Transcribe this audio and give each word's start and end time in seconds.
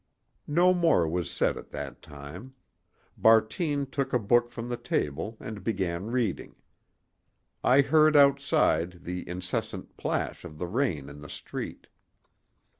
No 0.47 0.73
more 0.73 1.07
was 1.07 1.29
said 1.29 1.57
at 1.59 1.69
that 1.69 2.01
time. 2.01 2.55
Bartine 3.15 3.85
took 3.85 4.13
a 4.13 4.17
book 4.17 4.49
from 4.49 4.67
the 4.67 4.75
table 4.75 5.37
and 5.39 5.63
began 5.63 6.07
reading. 6.07 6.55
I 7.63 7.81
heard 7.81 8.15
outside 8.15 9.03
the 9.03 9.29
incessant 9.29 9.97
plash 9.97 10.43
of 10.43 10.57
the 10.57 10.65
rain 10.65 11.07
in 11.07 11.21
the 11.21 11.29
street. 11.29 11.85